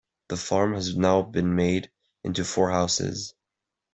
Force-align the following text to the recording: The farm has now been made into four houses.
The 0.29 0.35
farm 0.37 0.73
has 0.73 0.97
now 0.97 1.21
been 1.21 1.53
made 1.53 1.91
into 2.23 2.43
four 2.43 2.71
houses. 2.71 3.35